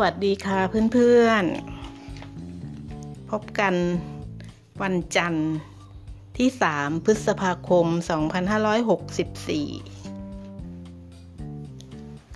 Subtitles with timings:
[0.00, 0.60] วัสดีค่ะ
[0.92, 3.74] เพื่อนๆ พบกัน
[4.82, 5.50] วันจันทร์
[6.38, 7.98] ที่ 3 พฤษภาคม 2564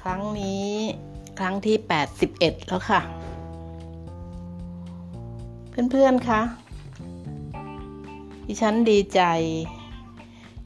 [0.00, 0.68] ครั้งนี้
[1.38, 1.76] ครั้งที่
[2.22, 3.00] 81 แล้วค่ะ
[5.90, 6.42] เพื่อนๆ คะ
[8.46, 9.20] ดิฉันดีใจ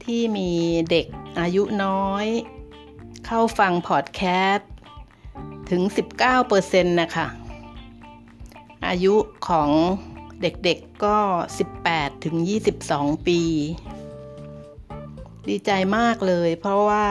[0.03, 0.51] ที่มี
[0.89, 1.05] เด็ก
[1.39, 2.25] อายุน้อย
[3.25, 4.21] เข้าฟังพอดแค
[4.53, 4.71] สต์
[5.71, 5.81] ถึง
[6.37, 7.27] 19%นะคะ
[8.87, 9.15] อายุ
[9.47, 9.69] ของ
[10.41, 11.17] เด็กๆก็
[11.69, 12.35] 18 ถึง
[12.81, 13.41] 22 ปี
[15.47, 17.07] ดีใจมากเลย เพราะว่า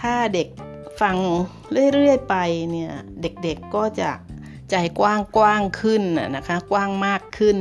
[0.00, 0.48] ถ้าเด็ก
[1.00, 1.16] ฟัง
[1.92, 2.36] เรื่อยๆไป
[2.70, 2.92] เนี่ย
[3.22, 4.10] เด็กๆก็จะ
[4.70, 6.02] ใจกว้างกว้างขึ้น
[6.36, 7.58] นะคะ กว้างมากขึ้น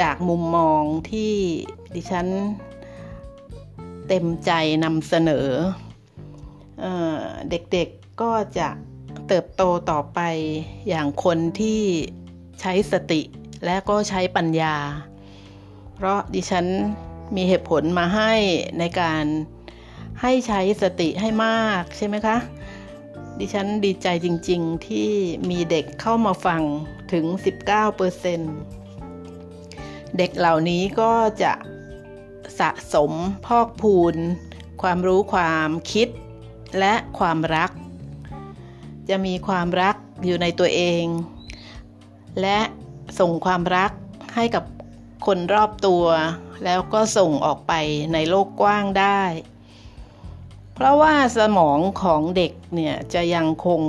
[0.00, 1.34] จากมุมมองที่
[1.94, 2.26] ดิฉัน
[4.08, 4.50] เต็มใจ
[4.84, 5.48] นำเสนอ
[6.80, 6.84] เอ
[7.18, 7.20] อ
[7.50, 8.68] เด็กๆก็จะ
[9.28, 10.20] เติบโตต่อไป
[10.88, 11.82] อย่างคนที่
[12.60, 13.20] ใช้สติ
[13.64, 14.76] และก็ใช้ปัญญา
[15.94, 16.66] เพราะดิฉัน
[17.36, 18.32] มีเหตุผลมาให้
[18.78, 19.24] ในการ
[20.22, 22.36] ให้ใช้สติให้มากใช่ไหมคะ
[23.38, 25.10] ดิฉันดีใจจริงๆที่
[25.50, 26.62] มีเด็กเข้ามาฟัง
[27.12, 27.24] ถึง
[28.92, 31.52] 19%เด็กเหล่านี้ก็จะ
[32.58, 33.12] สะสม
[33.46, 34.14] พอกพูน
[34.82, 36.08] ความรู้ความคิด
[36.78, 37.70] และความรัก
[39.10, 41.04] จะมีความรักอยู่ในตัวเอง
[42.40, 42.58] และ
[43.20, 43.92] ส่งความรัก
[44.34, 44.64] ให้กับ
[45.26, 46.04] คนรอบตัว
[46.64, 47.72] แล้วก็ส่งออกไป
[48.12, 49.22] ในโลกกว้างได้
[50.74, 53.82] เพราะว่าสมองของเด็กเนี่ยจะยังคง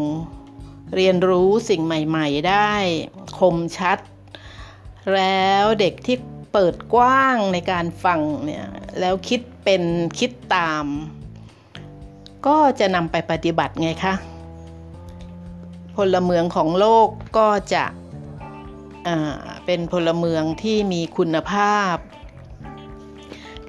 [0.96, 2.72] เรียนรู้สิ่งใหม่ๆได้
[3.40, 3.98] คมชัด
[5.16, 6.18] แล้วเด็กที่
[6.54, 8.66] เปิดกว้างในการฟังเนี่ย
[9.00, 9.84] แล้วคิดเป็น
[10.20, 10.86] คิดตาม
[12.48, 14.14] ก็จะนำไปปฏิบัติไงคะ
[15.98, 17.86] พลเมืองของโลกก็จะ
[19.66, 21.96] เป็นพลเมืองที่มีคุณภาพ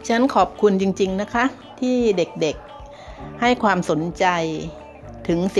[0.08, 1.44] ฉันขอบคุณจริง ๆ นะคะ
[1.80, 4.26] ที่เด็กๆให้ความสนใจ
[5.28, 5.54] ถึง 19%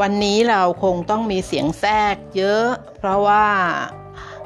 [0.00, 2.66] วันนี้เราคงต้องมีเสียงแทรกเยอะ
[2.98, 3.46] เพราะว่า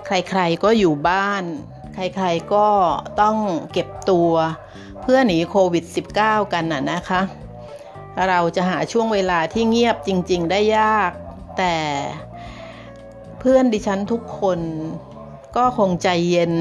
[0.06, 1.44] ใครๆก็อยู่บ้าน
[1.94, 2.68] ใครๆก็
[3.20, 3.36] ต้อง
[3.72, 4.32] เก็บตัว
[5.02, 5.84] เพื่อหนีโควิด
[6.18, 7.20] -19 กันน่ะนะคะ
[8.28, 11.12] เราจะหาช่วงเวลาที่เงียบจริง ๆ ได้ยาก
[11.58, 11.76] แต่
[13.38, 14.60] เพื่อนดิฉันทุกคน
[15.56, 16.52] ก็คงใจเย็น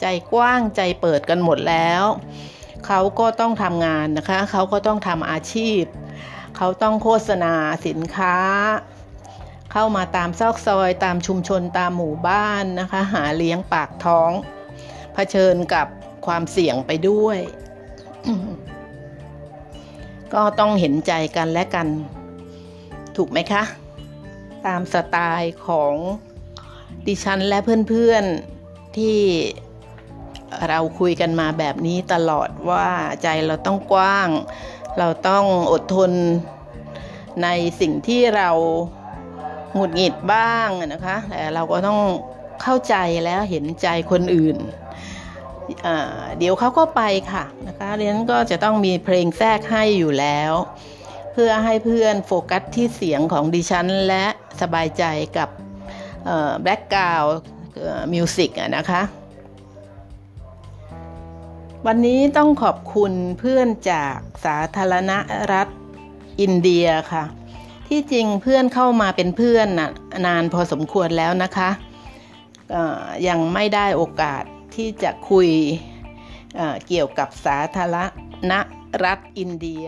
[0.00, 2.04] ใจกว้างใจเปิดกันหมดแล้ว
[2.86, 5.82] เขาก็ต้องทำงานนะคะ เขาก็ต้องทำอาชีพ
[6.56, 7.54] เขาต้องโฆษณา
[7.86, 8.36] สินค้า
[9.72, 14.30] เข้ามาตามซอกซอยตามชุมชนตามหมู่บ้านนะคะ หาเลี้ยงปากท้อง
[15.14, 15.86] เผชิญกับ
[16.26, 17.38] ความเสี่ยงไปด้วย
[20.34, 21.86] ก็ต้องเห็นใจกันและกัน
[23.16, 23.62] ถูกไหมคะ
[24.66, 25.94] ตามสไตล์ของ
[27.06, 29.18] ดิฉันและเพื่อนๆที่
[30.68, 32.88] เราคุยกันมาแบบนี้ตลอดว่า
[33.22, 34.28] ใจเราต้องกว้าง
[34.98, 36.12] เราต้องอดทน
[37.42, 37.48] ใน
[37.80, 38.50] สิ่งที่เรา
[39.74, 42.00] หงุดหงิดบ้างนะคะ แต่เราก็ต้อง
[42.62, 44.56] เข้าใจแล้วเห็นใจคนอื่น
[46.38, 50.52] เดี๋ยวเขาก็ไปค่ะนะคะเรียนก็จะต้องมีเพลงแทรกให้อยู่แล้ว
[51.32, 54.24] เพื่อให้เพื่อนโฟกัสที่เสียงของดิฉัน และ
[54.60, 55.04] สบายใจ
[55.36, 55.48] กับ
[56.62, 57.24] แบล็กกราว
[58.12, 59.02] มิวสิกนะคะ
[61.86, 65.12] วันนี้ต้องขอบคุณเพื่อนจากสาธารณ
[65.52, 65.68] รัฐ
[66.40, 67.24] อินเดียค่ะ
[67.88, 69.66] ที่จริงเพื่อนเข้ามาเป็นเพื่อน
[70.26, 71.70] นานพอสมควรแล้วนะคะ
[73.28, 74.44] ยังไม่ได้โอกาส
[74.76, 75.50] ที่จะคุย
[76.56, 77.96] เเกี่ยวกับสาธาร
[78.50, 78.52] ณ
[79.04, 79.86] รัฐอินเดีย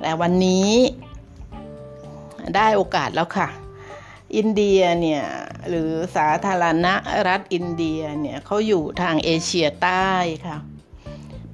[0.00, 0.72] แต่วันนี้
[2.56, 3.48] ได้โอกาสแล้วค่ะ
[4.36, 5.24] อินเดียเนี่ย
[5.68, 6.86] หรือสาธารณ
[7.28, 10.12] รัฐอินเดียเนี่ยเขาอยู่ทางเอเชียใต้
[10.46, 10.58] ค่ะ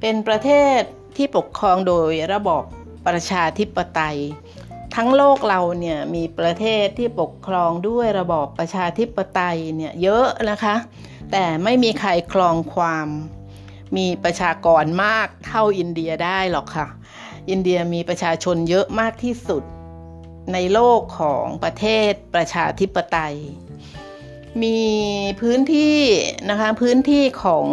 [0.01, 0.81] เป็นประเทศ
[1.17, 2.65] ที่ปกครองโดยระบอบ
[3.07, 4.19] ประชาธิปไตย
[4.97, 10.77] ทั้งโลกเราเนี่ยมีประเทศที่ปกครองด้วยระบอบประชาธิปไตยเนี่ยเยอะนะคะ
[11.37, 13.09] แต่ไม่มีใครคลองความ
[13.97, 16.87] มีประชากรมากเท่าอินเดียได้หรอกค่ะ
[17.51, 19.63] อินเดียมีประชาชนเยอะมากที่สุด
[20.53, 23.37] ในโลกของประเทศประชาธิปไตย
[24.63, 24.81] มี
[25.41, 26.01] พื้นที่
[26.51, 27.67] นะคะพื้นที่ของ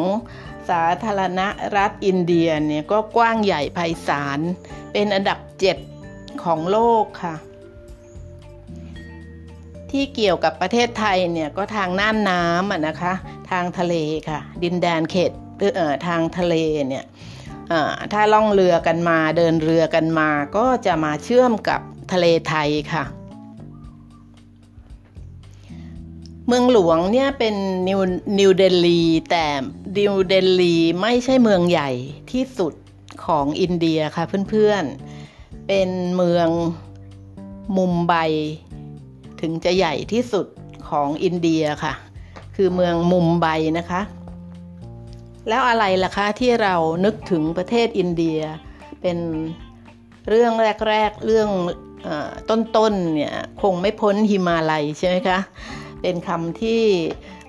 [0.69, 1.41] สาธารณ
[1.75, 4.39] รัฐอินเดียเนี่ยก็กว้างใหญ่ไพศาล
[4.93, 5.77] เป็นอันดับเจ็ด
[6.43, 7.35] ของโลกค่ะ
[9.91, 13.13] ที่เกี่ยวกับประเทศไทยเนี่ยก็ทางน่านน้ำนะคะ
[13.51, 13.95] ทางทะเล
[14.29, 15.31] ค่ะ ดินแดนเขต
[15.75, 16.55] เอ่อทางทะเล
[16.89, 17.05] เนี่ย
[18.13, 21.81] ถ้าล่องเรือกันมาเดินเรือกันมา ก็จะมาเชื่อมกับ
[22.13, 23.03] ทะเลไทยค่ะ
[26.47, 27.55] เมืองหลวงเนี่ยเป็น
[27.87, 27.99] นิว
[28.39, 29.45] นิวเดลีแต่
[29.97, 31.91] นิวเดลีไม่ใช่เมืองใหญ่
[32.31, 32.73] ที่สุด
[33.25, 36.47] ของอินเดียค่ะเพื่อนๆ เป็นเมือง
[37.77, 38.13] มุมไบ
[39.41, 40.47] ถึงจะใหญ่ที่สุด
[40.89, 41.93] ของอินเดียค่ะ
[42.55, 43.47] คือเมืองมุมไบ
[43.79, 44.01] นะคะ
[45.47, 48.39] แล้วอะไรล่ะคะที่เรานึกถึงประเทศอินเดีย
[49.01, 49.17] เป็น
[50.29, 50.53] เรื่อง
[50.89, 51.49] แรก ๆ เรื่อง
[52.49, 55.39] ต้นๆเนี่ยคงไม่พ้นฮิมาลัยใช่ไหมคะ
[56.01, 56.83] เป็นคำที่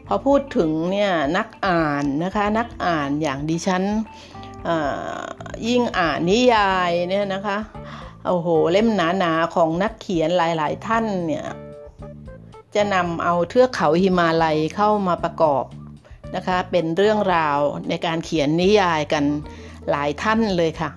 [0.06, 3.82] พอพูดถึงเนี่ยนักอ่านนะคะนักอ่านอย่างดิฉัน
[5.66, 7.58] ยิ่งอ่านนิยายเนี่ยนะคะ
[8.26, 11.46] โอ้โหเล่มหนาๆของนักเขียนหลาย ๆ ท่านเนี่ย
[12.74, 15.64] จะนำเอาเทือกเขาหิมาลัยเข้ามาประกอบ
[16.36, 17.58] นะคะ เป็นเรื่องราว
[17.88, 19.24] ในการเขียนนิยายกัน
[19.90, 20.90] หลายท่านเลยค่ะ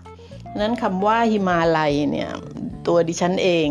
[0.62, 2.30] นั้นคำว่าหิมาลัยเนี่ย
[2.88, 3.68] ตัวดิฉันเอง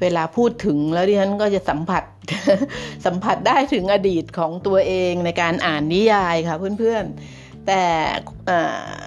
[0.00, 2.04] เวลาพูดถึงแล้วดิฉันก็จะสัมผัส
[3.06, 7.84] สัมผัสได้ถึงอดีตของตัวเองในการอ่านนิยายค่ะเพื่อนๆ แต่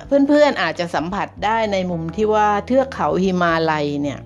[0.08, 4.20] เพื่อนๆอาจจะสัมผัสได้ในมุมที่ว่าเทือกเขาหิมาลัยเนี่ย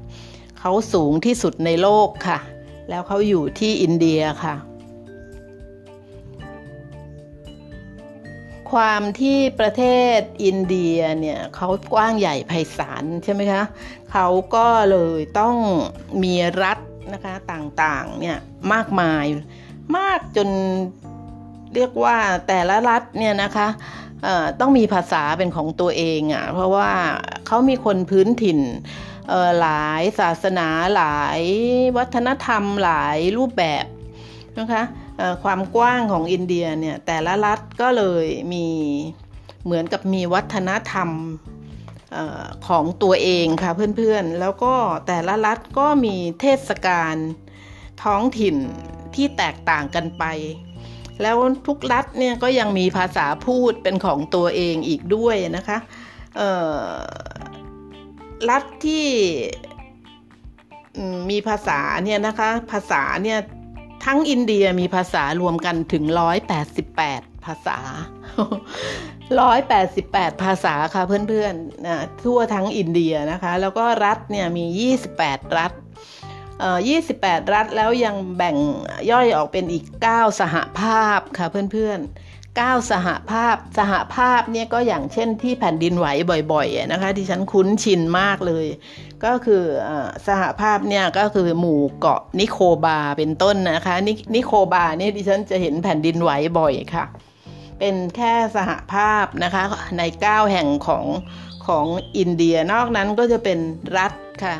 [0.59, 2.39] เขาสูงที่สุดในโลกค่ะ
[2.91, 4.55] แล้วเขาอยู่ที่อินเดียค่ะ
[8.71, 9.83] ความที่ประเท
[10.17, 13.63] ศอินเดียเนี่ยเขากว้างใหญ่ไพศาลใช่ไหมคะ
[14.11, 15.55] เขาก็เลยต้อง
[16.23, 16.33] มี
[16.63, 16.77] รัฐ
[17.13, 18.37] นะคะต่างๆเนี่ย
[18.73, 19.25] มากมาย
[19.97, 20.49] มากจน
[21.75, 22.17] เรียกว่า
[22.47, 23.67] แต่ละรัฐเนี่ยนะคะ
[24.59, 26.89] ต้องมีภาษาเป็นของตัวเองอะ่ะเพราะว่า
[27.47, 28.59] เขามีคนพื้นถิ่น
[29.59, 31.41] หลายศาสนาหลาย
[31.97, 33.85] วัฒนธรรมหลายรูปแบบ
[34.59, 34.83] นะคะ
[35.43, 38.67] ความกว้างของอินเดียเนี่ยแต่ละรัฐก็เลยมี
[39.63, 41.09] เหมือนกับมีวัฒนธรรม
[42.67, 44.73] ของตัวเองค่ะเพื่อนๆ แล้วก็
[45.07, 47.15] แต่ละรัฐก็มีเทศกาล
[48.03, 48.55] ท้องถิ่น
[49.15, 50.23] ที่แตกต่างกันไป
[51.21, 55.77] แล้วทุกรัฐเนี่ยก็ยังมีภาษาพูดเป็นของตัวเองอีกด้วยนะคะ
[58.49, 59.07] รัฐที่
[61.29, 63.39] มีภาษาเนี่ยนะคะ ภาษาเนี่ย
[64.05, 66.03] ทั้งอินเดียมีภาษารวมกันถึง
[66.75, 67.79] 188 ภาษา
[69.69, 74.65] 188 ภาษาค่ะเพื่อนๆนะทั่วทั้งอินเดียนะคะ แล้วก็รัฐเนี่ยมี
[75.11, 75.71] 28 รัฐ
[76.59, 76.79] เอ่อ
[77.15, 78.55] 28 รัฐแล้วยังแบ่ง
[79.11, 86.07] ย่อยออกเป็นอีก 9 สหภาพค่ะเพื่อนๆ 9 สหภาพ สหภาพเนี่ยก็อย่างเช่นที่แผ่นดินไหว
[86.53, 88.65] บ่อยๆนะคะที่ฉันคุ้นชินมากเลย
[89.25, 89.63] ก็คือ
[90.27, 93.95] สหภาพเนี่ยก็คือหมู่เกาะนิโคบาเป็นต้นนะคะ
[94.35, 97.05] นิโคบาเนี่ยดิฉันจะเห็นแผ่นดินไหวบ่อยค่ะ
[97.79, 99.63] เป็นแค่สหภาพนะคะ
[99.97, 101.05] ใน 9 แห่งของ
[101.67, 101.85] ของ
[102.17, 103.59] อินเดียนอกนั้นก็จะเป็น
[103.97, 104.13] รัฐ
[104.43, 104.55] ค่ะ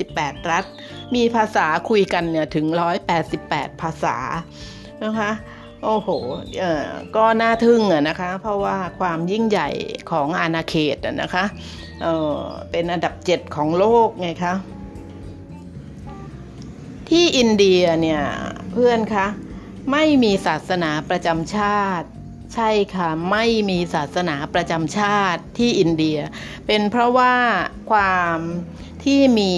[0.00, 0.64] 28 รัฐ
[1.14, 2.66] มีภาษาคุยกันเนี่ยถึง
[3.24, 4.16] 188 ภาษา
[5.04, 5.30] นะคะ
[5.88, 6.08] โอ้โห
[6.58, 9.68] เอ่อก็น่าทึ่งอะนะคะ เพราะว่าความยิ่งใหญ่
[10.10, 11.44] ของอาณาเขตนะคะ
[12.02, 12.06] เอ
[12.38, 12.40] อ
[12.70, 14.54] เป็นอันดับ7ของโลกไงคะ
[17.08, 18.22] ที่อินเดียเนี่ย
[18.72, 19.26] เพื่อนคะ
[19.92, 22.08] ไม่มีศาสนาประจำชาติ
[22.54, 26.18] ใช่ค่ะ ไม่มีศาสนาประจำชาติที่อินเดีย
[26.66, 27.34] เป็นเพราะว่า
[27.90, 28.38] ความ
[29.04, 29.52] ที่มี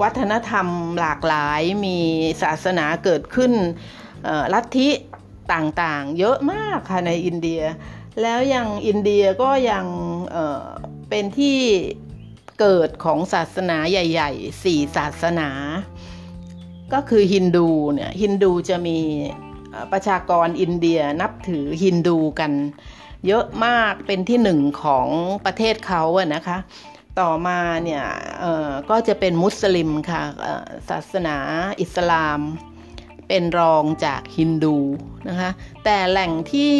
[0.00, 0.66] วัฒนธรรม
[1.00, 1.98] หลากหลายมี
[2.42, 3.52] ศาสนาเกิดขึ้น
[4.54, 4.88] ลัทธิ
[5.52, 7.62] ต่างๆ เยอะมากค่ะในอินเดีย
[8.22, 9.84] แล้วยังอินเดียก็ยัง
[10.30, 11.58] เเป็นที่
[12.60, 15.48] เกิดของศาสนาใหญ่ๆสี่ศาสนา
[16.92, 18.98] ก็คือฮินดูเนี่ยฮินดูจะมี
[19.92, 22.52] ประชากรอินเดียนับถือฮินดูกัน
[23.26, 25.06] เยอะมากเป็นที่หนึ่งของ
[25.46, 26.58] ประเทศเขาอะนะคะ
[27.20, 28.04] ต่อมาเนี่ย
[28.90, 30.22] ก็จะเป็นมุสลิมค่ะ
[30.90, 31.36] ศาสนา
[31.80, 32.40] อิสลาม
[33.32, 34.76] เป็นรองจากฮินดู
[35.28, 35.50] นะคะ
[35.84, 36.74] แต่แหล่งที่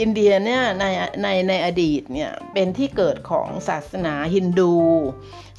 [0.00, 0.84] อินเดียเนี่ยใน
[1.22, 4.74] ในในอดีตเนี่ยเป็นที่เกิดของศาสนาฮินดู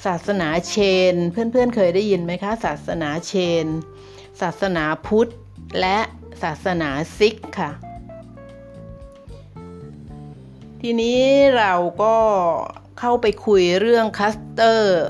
[0.05, 0.75] ศาสนาเช
[1.13, 3.65] น เพื่อนๆเคยได้ยินไหมคะ ศาสนาเชน
[4.41, 5.31] ศาสนาพุทธ
[5.81, 5.99] และ
[6.43, 7.71] ศาสนาซิกข์ค่ะ
[10.81, 11.21] ทีนี้
[11.57, 12.15] เราก็
[12.99, 15.03] เข้าไปคุยเรื่อง cluster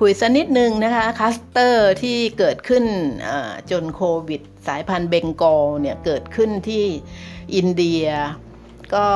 [0.00, 2.84] คุยสักนิดนึงนะคะ cluster ที่เกิดขึ้น
[3.70, 6.84] จนโควิด สายพันธุ์เบงกอลเนี่ยเกิดขึ้นที่
[7.54, 8.04] อินเดีย
[8.94, 9.08] ก็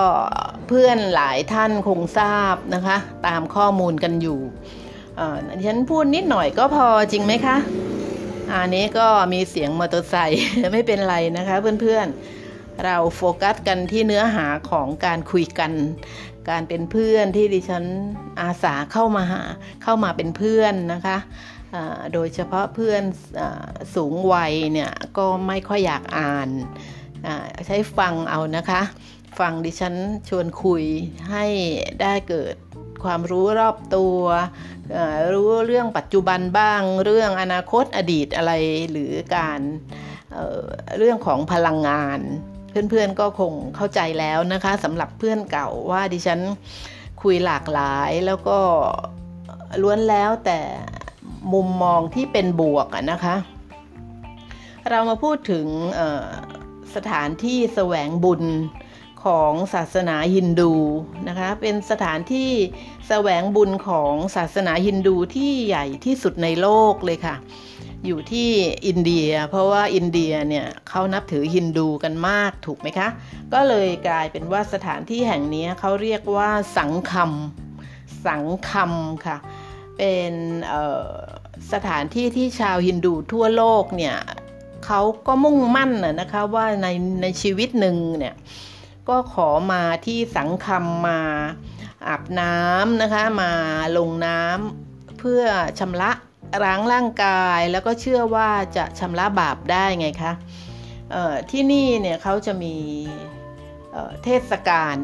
[0.69, 2.97] เพื่อนหลายท่านคงทราบนะคะ
[3.27, 4.41] ตามข้อมูลกันอยู่
[5.67, 7.57] ฉันพูดนิดหน่อยก็พอจริงไหมคะ
[8.53, 15.73] อันนี้ก็มีเสียงมอเตอร์ไซค์ไม่เป็นไรนะคะเพื่อนๆ เราโฟกัสกันที่เนื้อหาของการคุยกัน
[16.51, 17.85] การเป็นเพื่อนที่ดิฉัน
[18.41, 19.43] อาสาเข้ามาหา
[19.83, 21.19] เข้ามาเป็นเพื่อนนะคะ
[22.13, 23.03] โดยเฉพาะเพื่อน
[23.41, 23.43] อ
[23.95, 26.49] สูงวัยเนี่ยก็ไม่ค่อยอยากอ่าน
[27.67, 28.83] ใช้ฟังเอานะคะ
[29.39, 29.95] ฟังดิฉัน
[30.29, 30.85] ชวนคุย
[31.31, 31.47] ให้
[32.03, 32.55] ได้เกิด
[33.05, 34.21] ความรู้รอบตัว
[35.35, 38.53] รู้เรื่องปัจจุบันบ้าง เรื่องอนาคตอดีตอะไร
[38.91, 39.61] หรือการ
[40.33, 42.21] เเรื่องของพลังงาน
[42.71, 46.41] เพื่อนๆก็คงเข้าใจแล้วนะคะสำหรับเพื่อนเก่าว่าดิฉัน
[47.23, 48.59] คุยหลากหลายแล้วก็
[49.83, 50.61] ล้วนแล้วแต่
[51.53, 53.35] มุมมองที่เป็นบวกนะคะ
[54.91, 55.67] เรามาพูดถึง
[56.95, 58.45] สถานที่แสวงบุญ
[59.25, 60.73] ของศาสนาฮินดู
[61.29, 62.51] นะคะ เป็นสถานที่
[63.09, 67.37] แสวงบุญของศาสนาฮินดูที่ใหญ่ที่สุดในโลกเลยค่ะ
[68.07, 68.51] อยู่ที่
[68.87, 73.09] อินเดีย เพราะว่าอินเดียเนี่ยเขานับถือฮินดูกันมากถูกไหมคะ
[73.53, 77.31] ก็เลยกลายเป็นว่าสถานที่แห่งนี้เขาเรียกว่าสังคม
[78.29, 78.91] สังคม
[79.27, 79.37] ค่ะ
[79.99, 80.33] เป็น
[81.73, 84.17] สถานที่ที่ชาวฮินดูทั่วโลกเนี่ย
[84.87, 86.87] เขาก็มุ่งมั่นนะคะว่าใน
[87.23, 88.35] ในชีวิตหนึ่งเนี่ย
[89.09, 91.21] ก็ขอมาที่สังคมมา
[92.09, 93.53] อาบน้ำนะคะมา
[93.99, 95.43] ลงน้ำเพื่อ
[95.79, 96.11] ชำระ
[96.65, 100.33] ล้างร่างกายแล้วก็เชื่อว่าจะชำระบาปได้ไงคะ
[101.51, 102.77] ที่นี่เนี่ยเขาจะมี
[104.25, 104.97] เทศกาล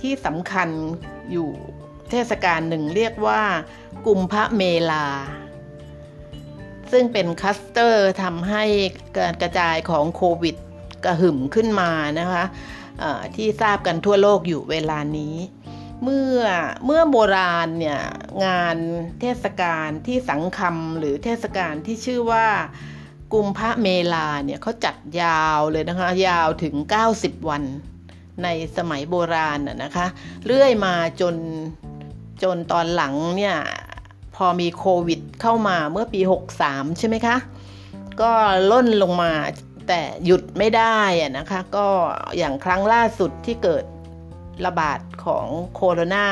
[0.00, 0.68] ที่สำคัญ
[1.32, 1.50] อยู่
[2.10, 3.42] เทศกาลหนึ่งเรียกว่า
[4.06, 5.06] กุมพระเมลา
[6.92, 8.64] ซึ่งเป็นคัสเตอร์ทำให้
[9.16, 10.56] การกระจายของโควิด
[11.04, 12.44] กระหึ่มขึ้นมานะคะ
[13.36, 15.34] ที่ทราบกันทั่วโลกอยู่เวลานี้
[16.04, 16.40] เมื่อ
[16.86, 18.00] เมื่อโบราณเนี่ย
[18.44, 18.76] งาน
[19.20, 22.46] เทศกาลที่สังคมหรือเทศกาลที่ชื่อว่า
[23.32, 26.74] กุมพระเมลาเนี่ยเขาจัดยาวเลยนะคะ ยาวถึง
[27.12, 27.62] 90 วัน
[28.42, 30.06] ในสมัยโบราณนะคะ
[30.46, 31.34] เรื่อยมาจน
[32.42, 33.56] จนตอนหลังเนี่ย
[34.36, 36.20] พอมีโควิดเข้ามาเมื่อปี
[36.60, 37.36] 63 ใช่ไหมคะ
[38.20, 38.32] ก็
[38.70, 39.32] ล่นลงมา
[39.88, 41.00] แต่หยุดไม่ได้
[41.38, 41.86] นะคะ ก็
[42.38, 43.84] อย่างครั้งล่าสุดที่เกิด
[44.66, 46.26] ระบาดของโคโรนา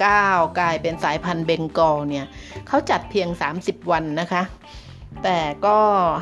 [0.00, 2.26] 19 กลายเป็นสายพันธุ์เบงกอลเนี่ย
[2.66, 3.28] เขาจัดเพียง
[3.60, 4.42] 30 วันนะคะ
[5.24, 5.78] แต่ก็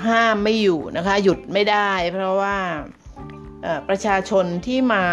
[0.08, 2.56] ห้ามไม่อยู่นะคะ หยุดไม่ได้ เพราะว่า
[3.88, 5.04] ประชาชนที่มา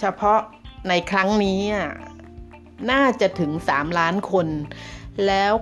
[0.00, 0.40] เฉพาะ
[0.88, 1.60] ในครั้งนี้
[2.90, 4.46] น่าจะถึง 3 ล้านคน
[5.26, 5.52] แล้ว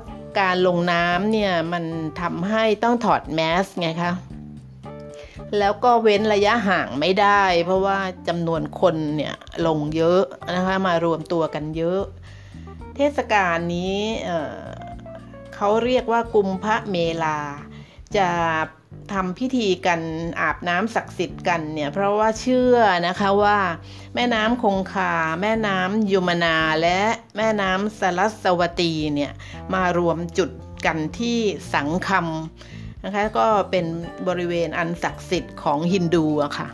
[0.41, 1.85] การลงน้ำเนี่ย มัน
[2.21, 4.13] ทำให้ต้องถอดแมสไงคะ
[5.59, 9.35] แล้วก็เว้นระยะห่างไม่ได้ เพราะว่าจำนวนคนเนี่ย
[9.67, 10.23] ลงเยอะ
[10.55, 12.03] นะคะมารวมตัวกันเยอะ
[12.97, 13.99] เทศกาลนี้
[15.55, 17.39] เขาเรียกว่ากุมพระเมลา
[18.17, 18.29] จะ
[19.13, 20.01] ทำพิธีกัน
[20.41, 23.59] อาบน้ำศักดิ์สิทธิ์กันเนี่ยเพราะว่าเชื่อนะคะว่า
[24.15, 27.01] แม่น้ำคงคา แม่น้ำยมนาและ
[27.37, 29.33] แม่น้ำสรัสวตีเนี่ย
[29.75, 30.51] มารวมจุด
[30.87, 31.39] กันที่
[31.75, 32.27] สังคม
[33.05, 33.87] นะคะก็เป็น
[34.29, 36.69] บริเวณอันศักดิ์สิทธิ์ของฮินดูอะค่ะ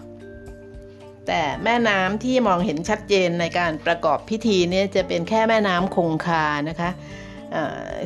[1.26, 6.90] แต่แม่น้ำที่มองเห็นชัดเจนในการประกอบพิธีเนี่ยจะเป็นแค่แม่น้ำคงคานะคะ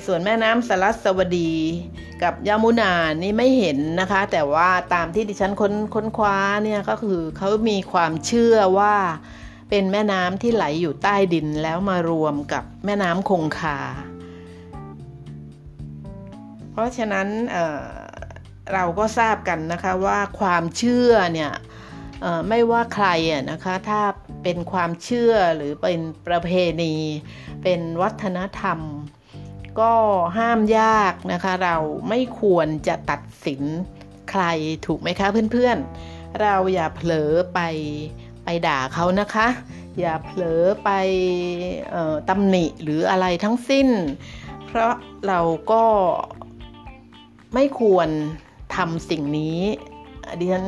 [0.07, 1.53] ส่วนแม่น้ำสรัสวดี
[2.23, 8.95] กับยามุนานี่ไม่เห็นนะคะ แต่ว่าตามที่ดิฉันค้นค้นคว้าเนี่ยก็คือเขามีความเชื่อว่า
[9.71, 13.79] เป็นแม่น้ำที่ไหลอยู่ใต้ดินแล้วมารวมกับแม่น้ำคงคา
[16.73, 21.53] เพราะฉะนั้นเเราก็ทราบกันนะคะว่าความเชื่อเนี่ย
[22.49, 23.09] ไม่ว่าใคร
[23.51, 24.03] นะคะถ้า
[24.43, 26.51] เป็นความเชื่อหรือเป็นประเพ
[26.83, 26.95] ณี
[27.63, 28.79] เป็นวัฒนธรรม
[29.81, 29.93] ก็
[30.39, 31.77] ห้ามยากนะคะ เรา
[32.09, 33.63] ไม่ควรจะตัดสิน
[34.31, 34.45] ใคร
[34.87, 37.61] ถูกไหมคะเพื่อนๆ เราอย่าเผลอไป
[38.45, 39.49] ไปด่าเขานะคะ
[40.01, 40.91] อย่าเผลอไป
[42.29, 43.89] ตำหนิหรืออะไรทั้งสิ้น
[44.67, 44.95] เพราะ
[45.27, 45.41] เรา
[45.73, 45.85] ก็
[47.55, 48.09] ไม่ควร
[48.77, 49.61] ทำสิ่งนี้
[50.39, 50.67] ดิฉัน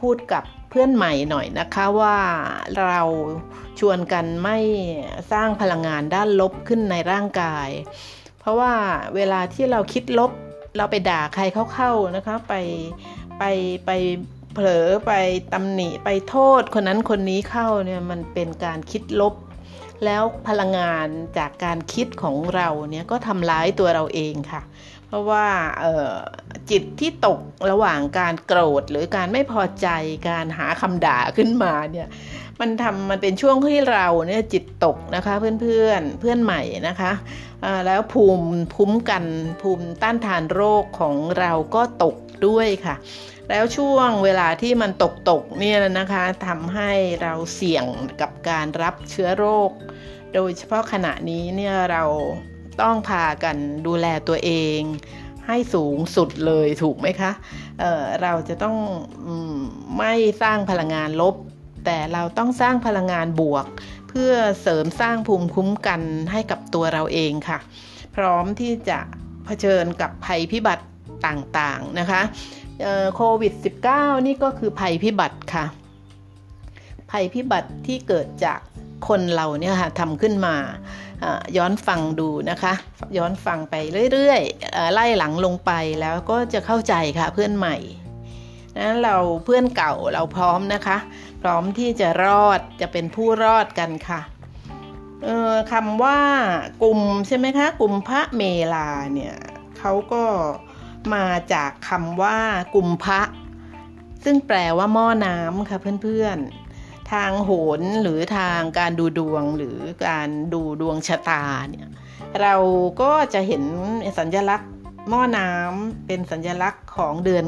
[0.00, 2.18] พูดกับเพื่อนใหม่หน่อยนะคะว่า
[2.78, 3.00] เรา
[3.80, 4.58] ชวนกันไม่
[5.32, 7.68] สร้างพลังงานด้านลบขึ้นในร่างกาย
[8.40, 8.74] เพราะว่า
[9.16, 10.30] เวลาที่เราคิดลบ
[10.76, 11.42] เราไปด่าใคร
[11.74, 12.54] เข้าๆนะคะไป
[13.38, 13.44] ไป
[13.86, 13.90] ไป
[14.54, 15.12] เผลอไป
[15.52, 19.34] ตำหนิไปโทษคนนั้นคนนี้เข้าเนี่ยมันเป็นการคิดลบ
[20.04, 24.62] แล้วพลังงานจากการคิดของเราเนี่ยก็ทำร้ายตัวเราเองค่ะ
[25.12, 25.46] เพราะว่า
[26.70, 27.40] จิตที่ตก
[27.70, 29.88] ระหว่างการโกรธหรือการไม่พอใจ
[30.28, 32.08] การหาคำด่าขึ้นมาเนี่ย
[32.60, 37.12] มันทำมันเป็นช่วงที่เราเนี่ยจิตตกนะคะเพื่อนเพื่อนเพื่อนใหม่นะคะ
[37.86, 39.24] แล้วภูมิภูมิกัน
[39.62, 42.16] ภูมิต้านทานโรคของเราก็ตก
[42.46, 42.96] ด้วยค่ะ
[43.50, 46.90] แล้วช่วงเวลาที่มันตกตกเนี่ยนะคะทำให้
[47.22, 47.84] เราเสี่ยง
[48.20, 49.70] กับการรับเชื้อโรค
[50.34, 52.04] โดยเฉพาะขณะนี้เนี่ยเรา
[52.80, 54.80] ต้องพากันดูแลตัวเอง
[55.46, 57.32] ให้สูงสุดเลยถูกไหมคะ
[57.80, 58.76] เเราจะต้อง
[59.24, 59.58] อม
[59.98, 61.34] ไม่สร้างพลังงานลบ
[61.84, 63.66] แต่เราต้องสร้างพลังงานบวก
[64.08, 66.00] เพื่อเสริมสร้างภูมิคุ้มกัน
[66.32, 67.58] ให้กับตัวเราเองค่ะ
[68.16, 68.98] พร้อมที่จะ
[69.44, 70.84] เผชิญกับภัยพิบัติ
[71.26, 72.22] ต่างๆนะคะ
[73.14, 73.52] โควิด
[73.90, 75.64] -19 นี่ก็คือภัยพิบัติค่ะ
[77.10, 78.60] ภัยพิบัติที่เกิดจาก
[79.08, 80.56] คนเราเนี่ยค่ะทำขึ้นมา
[81.56, 82.74] ย้อนฟังดูนะคะ
[83.16, 83.74] ย้อนฟังไป
[84.12, 87.76] เรื่อยๆไล่หลังลงไปแล้วก็จะเข้าใจค่ะเพื่อนใหม่
[88.78, 90.96] นะเราเพื่อนเก่าเราพร้อมนะคะ
[91.42, 94.20] พร้อมที่จะรอดจะเป็นผู้รอดกันค่ะ
[95.72, 96.20] คำว่า
[96.82, 98.42] กลุ่มใช่ไหมคะกลุ่มพระเม
[98.74, 99.34] ลาเนี่ย
[99.78, 100.24] เขาก็
[101.14, 102.38] มาจากคำว่า
[102.74, 103.20] กลุ่มพระ
[104.24, 106.61] ซึ่งแปลว่าหม้อน้ำค่ะเพื่อนๆ
[107.12, 109.78] ทางโหนหรือทางการดูดวงหรือ
[110.08, 111.88] การดูดวงชะตาเนี่ย
[112.40, 112.54] เรา
[113.00, 113.64] ก็จะเห็น
[114.18, 114.70] สัญลักษณ์
[115.08, 117.44] หม้อน้ำเป็นสัญลักษณ์ของเดือน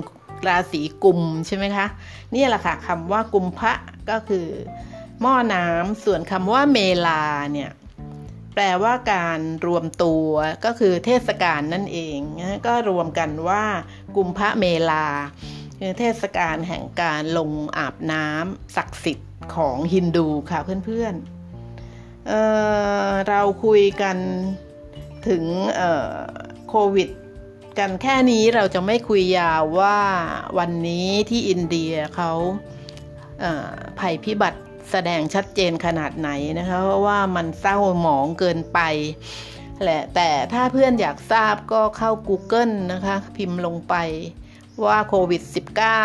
[0.46, 1.86] ราศีกุมใช่ไหมคะ
[2.34, 3.72] นี่แหละค่ะคำว่ากุมพระ
[4.10, 4.46] ก็คือ
[5.22, 7.70] หม้อน้ำส่วนคำว่าเมลาเนี่ย
[8.54, 10.28] แปลว่าการรวมตัว
[10.64, 12.18] ก็คือเทศกาลนั่นเอง
[12.66, 13.64] ก็รวมกันว่า
[14.16, 15.04] กุมพระเมลา
[15.78, 24.16] คือเทศกาลแห่งการลงอาบน้ำศักดิ์สิทธิ์ของฮินดูค่ะเพื่อนๆเเราคุยกัน
[25.28, 25.44] ถึง
[26.68, 27.08] โควิด
[27.78, 29.98] กันแค่นี้เราจะไม่คุยยาวว่า
[30.58, 32.32] วันนี้ที่อินเดียเขา
[33.98, 38.80] ภัยพิบัติแสดงชัดเจนขนาดไหนนะคะเพราะว่ามันเศร้าหมองเกินไป
[39.82, 43.94] แหละแต่ถ้าเพื่อนอยากทราบก็เข้า Google นะคะ พิมพ์ลงไป
[44.84, 45.42] ว่าโควิด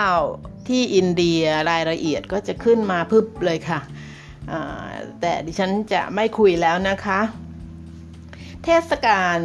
[0.03, 3.79] -19 ที่อินเดียรายละเอียดก็จะขึ้นมาพึบเลยค่ะ
[5.21, 7.19] แต่ดิฉันจะไม่คุยแล้วนะคะ
[8.63, 9.39] เทศกาล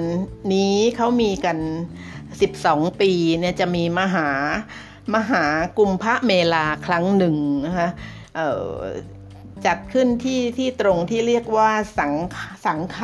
[0.54, 1.58] นี้เขามีกัน
[2.28, 4.28] 12 ปีเนี่ยจะมีมหา
[5.14, 5.44] มหา
[5.78, 7.88] กุมพระเมลาครั้งหนึ่งนะคะ
[9.66, 12.12] จัดขึ้นที่ที่ตรงที่เรียกว่าสัง
[12.66, 12.98] สังค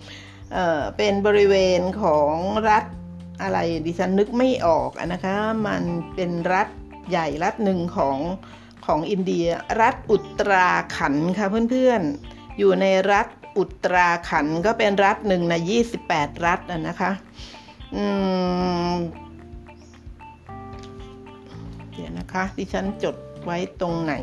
[0.00, 2.32] ำเเป็นบริเวณของ
[2.68, 2.84] รัฐ
[3.42, 5.82] อะไรดิฉันนึกไม่ออกนะคะ มัน
[6.14, 6.68] เป็นรัฐ
[7.10, 8.18] ใหญ่รัฐหนึ่งของ
[8.86, 9.46] ของอินเดีย
[9.80, 13.26] รัฐอุตราขันค่ะเพื่อนๆ อยู่ในรัฐ
[13.58, 15.54] อุตราขันก็เป็นรัฐหนึ่งใน
[15.98, 17.10] 28 รัฐนะคะ
[17.94, 18.04] อื
[18.90, 18.92] ม
[21.92, 24.14] เดี๋ยวนะคะดิฉันจดไว้ตรงไหน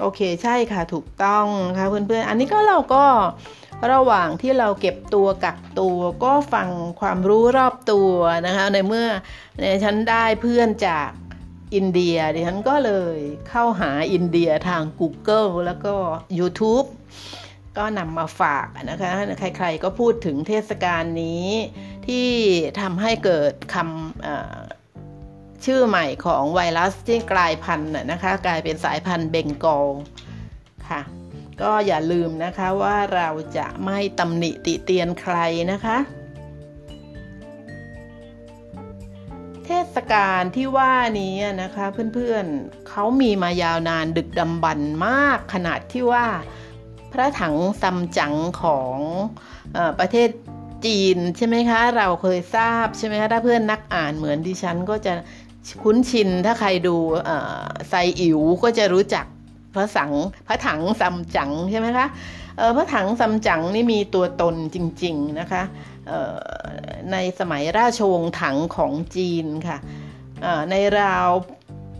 [0.00, 3.04] โอเคใช่ค่ะถูกต้องค่ะเพื่อนๆ อันนี้ก็เราก็
[3.92, 6.68] ระหว่างที่เราเก็บตัวกักตัวก็ฟัง
[7.00, 8.12] ความรู้รอบตัว
[8.46, 9.08] นะคะ ในเมื่อ
[9.60, 11.08] ในฉันได้เพื่อนจาก
[11.74, 15.94] อินเดียดิฉันก็เลยเข้าหาอินเดียทาง Google แล้วก็
[16.38, 16.86] YouTube
[17.76, 21.46] ก็นำมาฝากนะคะ ใครๆก็พูดถึงเทศกาลนี้
[22.06, 22.28] ที่
[22.80, 29.86] ทำให้เกิดคำชื่อใหม่ของไวรัสที่กลายพันธุ์นะคะ กลายเป็นสายพันธุ์เบงกอล
[30.88, 31.00] ค่ะ
[31.62, 35.36] ก็อย่าลืมนะคะว่าเราจะไม่ตำหนิติเตียนใคร
[35.72, 35.98] นะคะ
[39.64, 46.26] เทศกาลที่ว่านี้นะคะเพื่อนๆเขามีมายาวนานดึกดำบรรมากขนาดที่ว่า
[47.12, 48.98] พระถังซัมจั๋งของ
[49.76, 50.28] อประเทศ
[50.86, 55.12] จีนใช่ไหมคะ เราเคยทราบใช่ไหมคะถ้าเพื่อนนักอ่านเหมือนดิฉันก็จะ
[55.82, 56.96] คุ้นชินถ้าใครดู
[57.88, 59.26] ไซอิ๋วก็จะรู้จัก
[59.80, 60.12] ระสัง
[60.48, 62.06] พระถังซัมจั๋งใช่ไหมคะ
[62.58, 65.62] เออพระถังซัมจั๋งนี่มีตัวตนจริงๆนะคะ
[67.12, 69.78] ในสมัยราชวงศ์ถังของจีนค่ะ
[70.70, 71.28] ในราว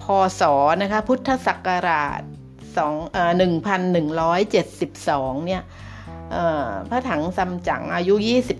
[0.02, 0.04] พ
[0.40, 0.42] ศ
[0.82, 2.22] นะคะพุทธศักราช
[2.78, 5.62] 1172 เนี่ย
[6.90, 8.14] พระถังซัมจั๋งอายุ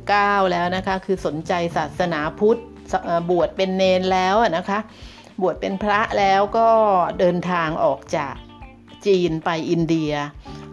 [0.05, 2.61] 29 แล้วนะคะ คือสนใจศาสนาพุทธ
[3.31, 4.79] บวชเป็นเนนแล้วนะคะ
[5.43, 6.69] บวชเป็นพระแล้วก็
[7.19, 8.35] เดินทางออกจาก
[9.07, 10.13] จีนไปอินเดีย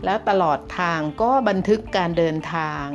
[0.05, 2.85] แล้วตลอดทางก็บันทึกการเดินทาง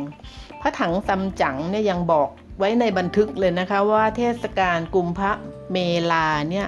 [0.60, 5.32] พระถังซัมจั๋งเนี่ยยังบอกไว้ในบันทึกเลยนะคะว่าเทศกาลกุมพระ
[5.72, 5.76] เม
[6.10, 6.66] ลาเนี่ย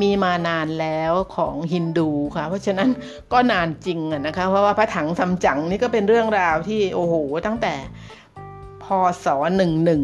[0.00, 2.90] มีมานานแล้วของฮินดูค่ะ เพราะฉะนั้น
[3.32, 7.14] ก็นานจริงอะนะคะเพราะว่าพระถังซัมจั๋งนี่ก็เป็นเรื่องราวที่โอ้โห
[7.46, 7.74] ตั้งแต่
[8.84, 8.86] พ
[9.24, 9.26] ศ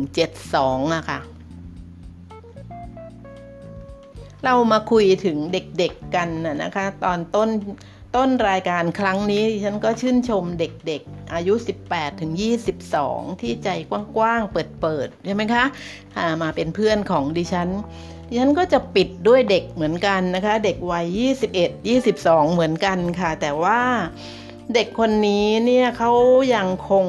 [0.08, 1.20] 1172อะค่ะ
[4.44, 6.28] เรามาคุยถึงเด็กๆกัน
[6.62, 7.50] นะคะ ตอนต้น
[8.16, 11.54] ต้นรายการครั้งนี้ฉันก็ชื่นชมเด็กๆ อายุ
[11.86, 12.32] 18 ถึง
[12.86, 13.68] 22 ที่ใจ
[14.16, 17.68] กว้างๆ เปิดๆ ใช่ไหมคะะมาเป็นเพื่อนของดิฉัน
[18.28, 21.06] ดิฉันก็จะปิดด้วยเด็กเหมือนกันนะคะ เด็กวัย
[21.52, 23.80] 21 22 เหมือนกันค่ะ แต่ว่า
[24.74, 26.12] เด็กคนนี้เนี่ยเขา
[26.54, 27.06] ยังคง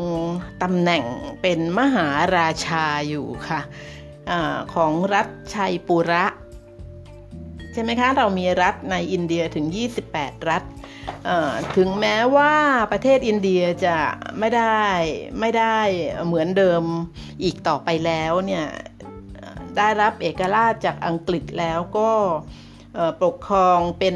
[0.63, 1.03] ตำแหน่ง
[1.41, 3.61] เป็นมหาราชาอยู่ค่ะ
[4.29, 4.31] อ
[4.73, 6.25] ของรัฐชัยปุระ
[7.73, 9.65] ใช่ไหมคะ เรามีรัฐในอินเดียถึง
[10.07, 10.63] 28 รัฐ
[11.77, 12.53] ถึงแม้ว่า
[12.91, 13.97] ประเทศอินเดียจะ
[14.39, 14.79] ไม่ได้
[15.39, 15.77] ไม่ได้
[16.25, 16.83] เหมือนเดิม
[17.43, 18.65] อีกต่อไปแล้วเนี่ย
[19.77, 22.11] ได้รับเอกราชจากอังกฤษแล้วก็
[23.23, 24.15] ปกครองเป็น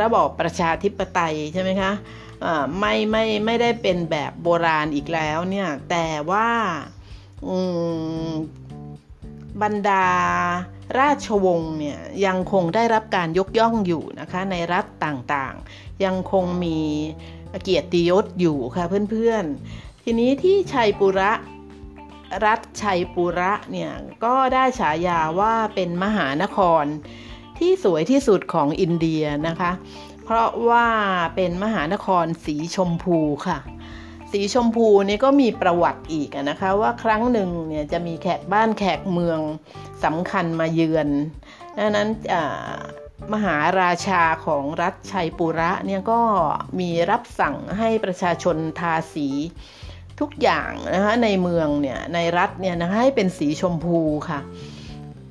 [0.00, 1.92] ระบอบประชาธิปไตยใช่ไหมคะ
[2.78, 6.48] ไม่ไม่ไม่ได้เป็นแบบโบราณอีกแล้วเนี่ยแต่ว่า
[9.62, 10.06] บรรดา
[10.98, 16.78] ราชวงศ์เนี่ยยังคงได้รับการยกย่องอยู่นะคะในรัฐต่างๆ ยังคงมี
[17.62, 21.32] เกียรติยศอยู่ค่ะเพื่อนๆ ทีนี้ที่ชัยปุระ
[22.44, 23.90] รัฐชัยปุระเนี่ย
[24.24, 26.84] ก็ได้ฉายาว่าเป็นมหานคร
[27.58, 29.72] ที่สวยที่สุดของอินเดียนะคะ
[30.24, 30.86] เพราะว่า
[31.34, 33.58] เป็นมหานครสีชมพูค่ะ
[34.30, 39.38] สีชมพูนี่ก็มีประวัติอีกนะคะว่าครั้งหนึ่งเนี่ยจะมีแขกบ้านแขกเมือง
[40.04, 41.08] สำคัญมาเยือน
[41.78, 42.08] ดังนั้น
[43.32, 46.20] มหาราชาของรัฐชัยปุระเนี่ยก็
[46.80, 49.28] มีรับสั่งให้ประชาชนทาสี
[50.20, 53.98] ทุกอย่างนะคะในเมืองเนี่ยในรัฐเนี่ยนะคะให้เป็นสีชมพู
[54.30, 54.40] ค่ะ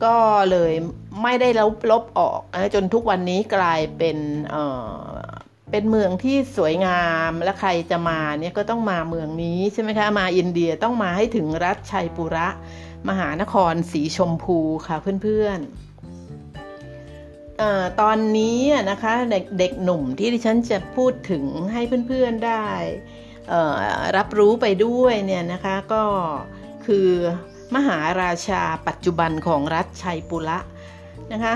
[0.03, 0.17] ก็
[0.51, 0.73] เลย
[1.23, 4.17] ไม่ได้ลบลบออกนะจนทุกวันนี้กลายเป็น
[5.71, 12.47] เป็นเมืองที่สวยงามและใครจะมาเนี่ยก็ต้องมาเมืองนี้ใช่ไหมคะมาอินเดียต้องมาให้ถึงรัฐชัยปุระ
[13.10, 15.88] มหานครสีชมพูค่ะเพื่อนๆ
[18.01, 18.60] ตอนนี้
[18.91, 22.67] นะคะเด็กเด็กหนุ่มที่ดิฉันจะพูดถึงให้เพื่อนๆได้
[24.17, 26.03] รับรู้ไปด้วยเนี่ยนะคะก็
[26.86, 27.10] คือ
[27.75, 30.60] มหาราชาปัจจุบันของรัฐชัยปุระ
[31.34, 31.53] นะคะ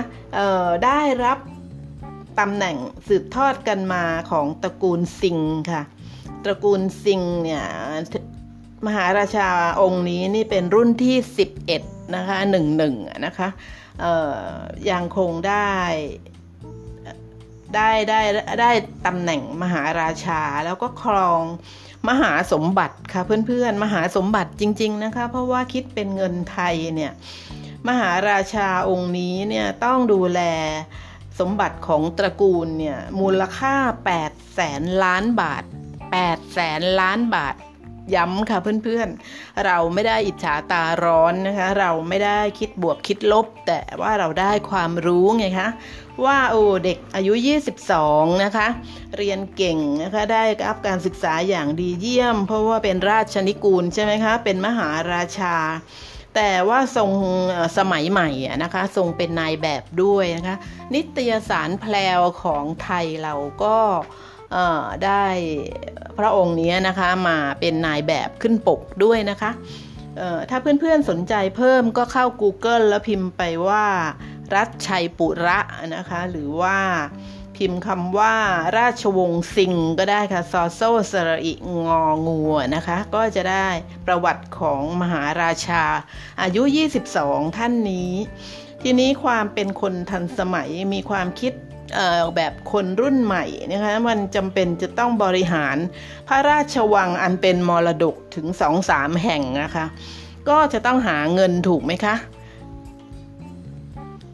[0.84, 1.38] ได้รับ
[2.40, 2.76] ตำแหน่ง
[3.08, 5.38] สืบทอดกันมาของตระกูลซิง
[5.70, 5.82] ค่ะ
[6.44, 7.64] ตระกูลซิงเนี่ย
[8.86, 9.48] มหาราชา
[9.80, 11.16] องค์นี้นี่เป็นรุ่นที่
[11.66, 12.94] 11 นะคะหนึ่งหนึ่ง
[13.26, 13.48] นะคะ
[14.90, 15.72] ยังคงได้
[17.74, 18.20] ได้ได้
[18.60, 18.70] ได้
[19.06, 21.42] ตำแหน่งมหาราชาแล้วก็ครอง
[22.08, 27.12] มหาสมบัติค่ะเพื่อนๆ มหาสมบัติจริง ๆนะคะ เพราะว่าคิดเป็นเงินไทยเนี่ย
[27.88, 30.40] มหาราชาองค์นี้เนี่ยต้องดูแล
[31.38, 33.76] สมบัติของตระกูลเนี่ยมูลค่า
[34.16, 35.64] 8 แสนล้านบาท
[36.08, 37.56] 8 แสนล้านบาท
[38.14, 45.68] ย้ำค่ะเพื่อนๆ เราไม่ได้อิจฉาตาร้อนนะคะ เราไม่ได้คิดบวกคิดลบ แต่ว่าเราได้ความรู้ไงคะ
[46.24, 47.32] ว่าโอ้เด็กอายุ
[47.88, 48.68] 22 นะคะ
[49.16, 55.56] เรียนเก่งนะคะได้รับการศึกษาอย่างดีเยี่ยม เพราะว่าเป็นราชนิกูลใช่ไหมคะ เป็นมหาราชา
[56.34, 57.10] แต่ว่าทรง
[57.78, 58.30] สมัยใหม่
[58.62, 60.56] นะคะทรงเป็นนายแบบด้วยนะคะ
[60.94, 63.76] นิตยสารแพลวของไทยเราก็
[65.04, 65.26] ได้
[66.18, 69.50] พระองค์นี้นะคะมาเป็นนายแบบขึ้นปกด้วยนะคะ
[70.50, 73.86] ถ้าเพื่อนๆสนใจเพิ่มก็เข้า Google แล้วพิมพ์ไปว่า
[74.54, 75.58] รัชชัยปุระ
[75.96, 76.78] นะคะหรือว่า
[77.56, 78.36] พิมพ์คำว่า
[78.78, 80.80] ราชวงศ์ซิงก็ได้ค่ะซอโซ
[81.12, 83.68] สระอิงองัวนะคะ ก็จะได้
[84.06, 85.84] ประวัติของมหาราชา
[86.42, 86.62] อายุ
[87.08, 88.12] 22 ท่านนี้
[88.82, 91.52] ทีนี้ความเป็นคนทันสมัยมีความคิด
[92.36, 95.76] แบบคนรุ่นใหม่นะคะมันจำเป็นจะต้องบริหาร
[96.28, 99.86] พระราชวังอันเป็นมรดกถึงสองสามแห่งนะคะ
[100.48, 102.14] ก็จะต้องหาเงินถูกไหมคะ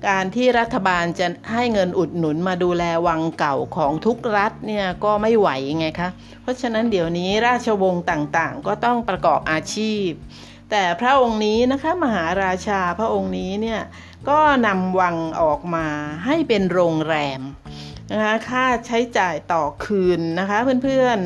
[0.06, 6.10] การที่รัฐบาลจะให้เงินอุดหนุนมาดูแลวังเก่าของทุกรัฐเนี่ยก็ไม่ไหวไงคะ
[6.42, 10.08] เพราะฉะนั้นเดี๋ยวนี้ราชวงศ์ต่างๆ ก็ต้องประกอบอาชีพ
[10.70, 13.80] แต่พระองค์นี้นะคะมหาราชาพระองค์นี้เนี่ย
[14.28, 15.86] ก็นำวังออกมา
[16.24, 17.40] ให้เป็นโรงแรม
[18.12, 21.20] นะคะค่าใช้จ่ายต่อคืนนะคะเพื่อน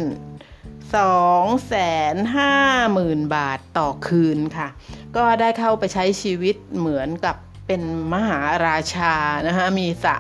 [0.44, 1.74] ๆสองแส
[2.14, 2.54] นห้า
[2.92, 4.68] หมื่นบาทต่อคืนค่ะ
[5.16, 7.36] ก็ได้เข้าไปใช้ชีวิตเหมือนกับ
[7.72, 9.14] เป็นมหาราชา
[9.46, 10.16] นะคะมีสระ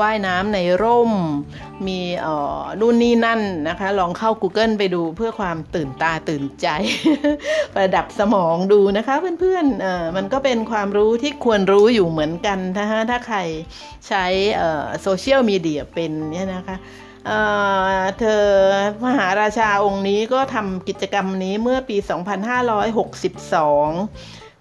[0.00, 1.12] ว่ายน้ำในร่ม
[1.86, 2.26] มีอ
[2.60, 6.66] อนู่นนี่นั่นนะคะ ลองเข้า Google ไปดูเพื่อความตื่นตาตื่นใจ
[7.74, 13.38] ประดับสมองดูนะคะเพื่อนๆอ่อมันก็เป็นความรู้ที่ควรรู้อยู่เหมือนกันนะคะถ้าใคร
[14.08, 14.24] ใช้
[15.02, 16.76] โซเชียลมีเดียเป็นเนี่ยนะคะ
[17.26, 18.44] เเธอ
[19.04, 22.06] มหาราชาองค์นี้ก็ทำกิจกรรมนี้เมื่อปี 2562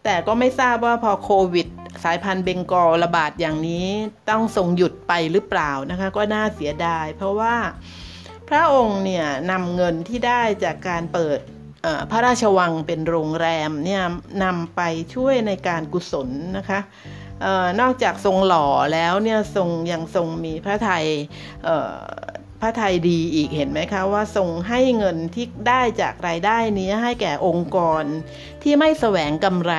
[0.04, 1.67] แต่ก็ไม่ทราบว่าพอโควิด
[2.04, 3.88] สายพันธุ์เบงกอลระบาดอย่างนี้
[4.30, 7.56] ต้องทรงหยุดไปหรือเปล่านะคะ ก็น่าเสียดาย เพราะว่า
[8.50, 11.39] พระองค์เนี่ยนำเงินที่ได้จากการเปิด
[12.12, 14.04] พระราชวังเป็นโรงแรมเนี่ย
[14.43, 14.82] นำไป
[15.15, 16.80] ช่วยในการกุศลนะคะ
[17.45, 21.06] ออนอกจากทรงหล่อแล้วเนี่ยทรงยังทรงมีพระไทย
[22.62, 28.04] พระไทยดีอีกเห็นไหมคะว่าทรงให้เงินที่ได้จากรายได้นี้ให้แก่องค์กร
[28.63, 29.74] ที่ไม่แสวงกำไร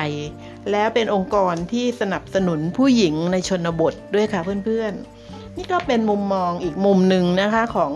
[0.71, 7.91] แล้วเป็นองค์กรที่สนับสนุนผู้หญิงในชนบทด้วยค่ะเพื่อนๆ นี่ก็เป็นมุมมองอีกมุมหนึ่งนะคะของ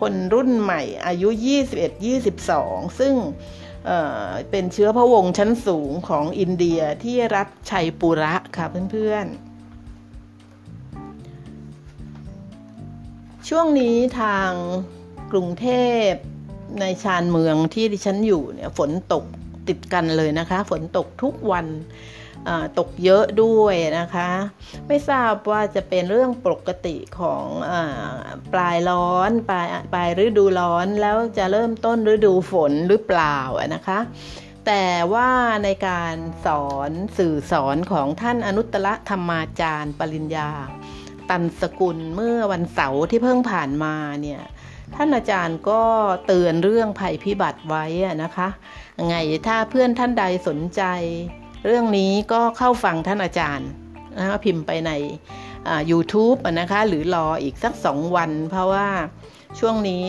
[0.00, 1.28] คนรุ่นใหม่อายุ
[2.14, 3.14] 21-22 ซึ่ง
[3.86, 9.51] เเป็นเชื้อพระวงศ์ชั้นสูงของอินเดียที่รัฐชัยปุระค่ะเพื่อนๆ
[13.48, 14.50] ช่วงนี้ทาง
[15.32, 15.66] กรุงเท
[16.08, 16.10] พ
[16.80, 19.24] ในชานเมืองที่ดิฉันอยู่เนี่ยฝนตก
[19.68, 21.66] ติดกันเลยนะคะ ฝนตกทุกวัน
[22.78, 24.30] ตกเยอะด้วยนะคะ
[24.86, 27.72] ไม่ทราบว่าจะเป็นเรื่องปกติของอ
[28.52, 33.38] ปลายร้อนปลายปลายฤดูร้อนแล้วจะเริ่มต้นฤดูฝนหรือเปล่า
[33.74, 33.98] นะคะ
[34.66, 35.30] แต่ว่า
[35.64, 36.14] ในการ
[36.46, 40.50] สอนสื่อสอนของท่านอนุตตรธรรมาจารย์ปริญญา
[41.32, 44.42] ตันสกุลเมื่อวันเสาร์ที่เพิ่งผ่านมาเนี่ย
[44.96, 45.82] ท่านอาจารย์ก็
[46.26, 47.84] เตือนเรื่องภัยพิบัติไว้
[48.22, 48.48] นะคะ
[49.08, 49.16] ไง
[49.46, 50.82] ถ้าเพื่อนท่านใดสนใจ
[51.66, 53.68] เรื่องนี้ก็เข้าฟังท่านอาจารย์
[54.18, 54.90] นะคะพิมพ์ไปใน
[55.90, 58.88] YouTube นะคะหรือรออีกสักสองวัน เพราะว่า
[59.58, 60.02] ช่วงนี้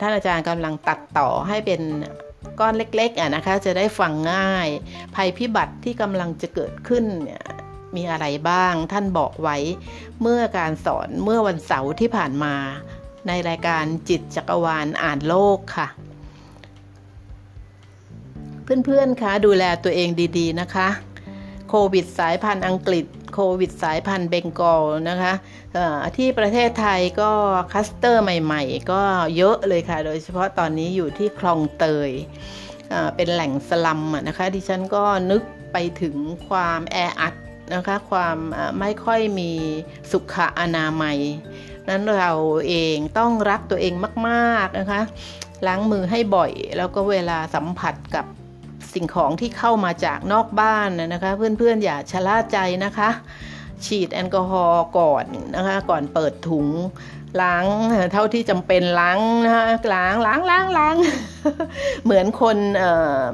[0.00, 1.80] ท่านอาจารย์กำลังตัดต่อให้เป็น
[2.60, 4.68] ก้อนเล็กๆนะคะจะได้ฟังง่าย
[5.14, 7.44] ภัยพิบัติที่กำลังจะเกิดขึ้นเนี่ย
[7.96, 9.56] มีอะไรบ้าง ท่านบอกไว้
[10.20, 12.54] เมื่อการสอนเมื่อวันเสาร์ที่ผ่านมา
[13.28, 15.88] ในรายการจิตจักรวาลอ่านโลกค่ะ
[18.84, 20.88] เพื่อนๆคะดูแลตัวเองดีๆนะคะ
[21.68, 25.32] โควิดสายพันธุ์อังกฤษ โควิดสายพันธุ์เบงกอลนะคะ
[26.16, 27.32] ที่ประเทศไทยก็
[27.72, 29.02] คัสเตอร์ใหม่ๆ ก็
[29.36, 32.10] เยอะเลยค่ะ โดยเฉพาะตอนนี้อยู่ที่คลองเตย
[33.16, 36.16] เป็นแหล่งสลัมนะคะดิฉันก็นึกไปถึง
[36.48, 37.34] ความแออัด
[37.74, 38.36] นะคะความ
[38.80, 39.50] ไม่ค่อยมี
[40.10, 41.18] สุขอนามัย
[41.88, 42.32] นั้นเรา
[42.68, 43.94] เองต้องรักตัวเอง
[44.28, 45.00] มากๆนะคะ
[45.66, 48.26] ล้างมือให้บ่อย แล้วก็เวลาสัมผัสกับ
[48.94, 53.10] สิ่งของที่เข้ามาจากนอกบ้านนะคะ เพื่อนๆอย่าชะล่าใจนะคะ
[53.86, 55.24] ฉีดแอลกอฮอล์ก่อน
[55.56, 56.66] นะคะ ก่อนเปิดถุง
[57.42, 57.64] ล้าง
[58.12, 59.64] เท่าที่จำเป็นล้างนะคะ
[59.94, 60.96] ล้างล้างล้างล้าง
[62.04, 62.56] เหมือนคน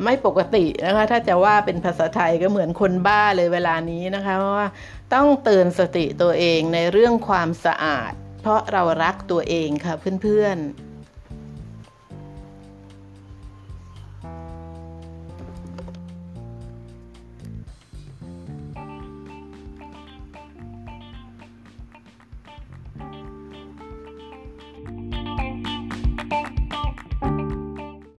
[0.05, 4.69] ไม่ปกตินะคะ ถ้าจะว่าเป็นภาษาไทยก็เหมือนคนบ้าเลยเวลานี้นะคะเพราะว่า
[5.15, 10.96] ต้องเตือนสติตัวเองในเรื่องความสะอาด เพราะเรารักตัวเองค่ะเพื่อนๆ